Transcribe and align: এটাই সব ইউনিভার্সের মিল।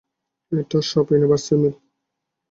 এটাই 0.51 0.83
সব 0.91 1.05
ইউনিভার্সের 1.11 1.57
মিল। 1.61 1.75